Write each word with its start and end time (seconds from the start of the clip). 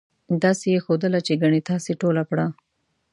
داسې 0.43 0.65
یې 0.73 0.79
ښودله 0.85 1.19
چې 1.27 1.33
ګنې 1.41 1.61
تاسې 1.69 1.91
ټوله 2.01 2.23
پړه. 2.29 2.47